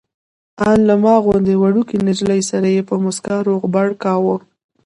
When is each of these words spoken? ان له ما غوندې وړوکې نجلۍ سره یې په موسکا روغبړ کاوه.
ان 0.67 0.77
له 0.87 0.95
ما 1.03 1.15
غوندې 1.23 1.53
وړوکې 1.57 1.97
نجلۍ 2.07 2.41
سره 2.51 2.67
یې 2.75 2.81
په 2.89 2.95
موسکا 3.03 3.35
روغبړ 3.47 3.87
کاوه. 4.03 4.35